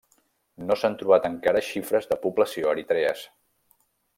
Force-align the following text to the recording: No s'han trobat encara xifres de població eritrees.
No 0.69 0.77
s'han 0.83 0.95
trobat 1.01 1.27
encara 1.29 1.63
xifres 1.67 2.09
de 2.13 2.19
població 2.25 2.73
eritrees. 2.73 3.23